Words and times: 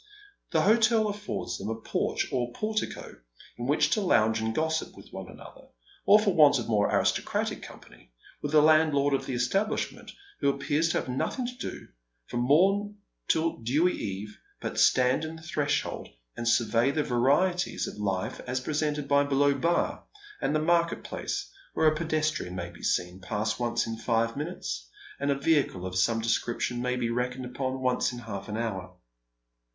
The 0.49 0.63
hotel 0.63 1.09
affords 1.09 1.59
them 1.59 1.69
a 1.69 1.75
porch, 1.79 2.27
or 2.31 2.51
portico, 2.53 3.17
in 3.55 3.67
which 3.67 3.91
to 3.91 4.01
lounge 4.01 4.41
and 4.41 4.55
gossip 4.55 4.97
with 4.97 5.09
one 5.13 5.29
another, 5.29 5.67
or 6.07 6.19
for 6.19 6.33
want 6.33 6.57
of 6.57 6.67
more 6.67 6.89
aristocratic 6.89 7.61
com 7.61 7.81
pany, 7.81 8.07
with 8.41 8.51
the 8.51 8.63
landlord 8.63 9.13
of 9.13 9.27
the 9.27 9.35
establishment, 9.35 10.09
who 10.39 10.49
appears 10.49 10.89
to 10.89 10.97
have 10.97 11.07
nothing 11.07 11.45
to 11.45 11.55
do, 11.55 11.87
from 12.25 12.47
mom 12.47 12.97
till 13.27 13.57
dewy 13.57 13.91
eve, 13.93 14.39
but 14.59 14.79
stand 14.79 15.23
on 15.23 15.37
his 15.37 15.51
threshold 15.51 16.09
and 16.35 16.47
survey 16.47 16.89
the 16.89 17.03
varieties 17.03 17.85
of 17.85 17.97
hfe 17.97 18.39
as 18.47 18.59
presented 18.59 19.07
by 19.07 19.23
Below 19.23 19.53
Bar 19.53 20.03
and 20.41 20.55
the 20.55 20.59
market 20.59 21.03
place, 21.03 21.47
where 21.75 21.85
a 21.85 21.93
pedestrian 21.95 22.55
maybe 22.55 22.81
seen 22.81 23.21
to 23.21 23.27
pass 23.27 23.59
once 23.59 23.85
in 23.85 23.97
five 23.97 24.35
minutes, 24.35 24.89
and 25.19 25.29
a 25.29 25.35
vehicle 25.37 25.85
of 25.85 25.95
some 25.95 26.21
description 26.21 26.81
may 26.81 26.95
be 26.95 27.11
reckoned 27.11 27.45
upon 27.45 27.81
once 27.81 28.11
in 28.11 28.17
half 28.17 28.49
an 28.49 28.57
hour. 28.57 28.95